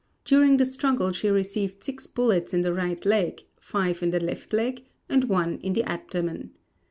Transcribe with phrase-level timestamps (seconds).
[0.25, 4.51] During the struggle she received six bullets in the right leg, five in the left
[4.51, 6.57] leg, and one in the abdomen.